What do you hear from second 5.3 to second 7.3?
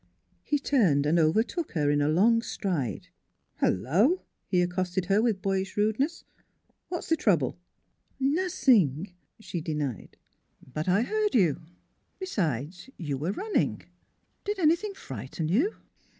boyish rude ness." What's the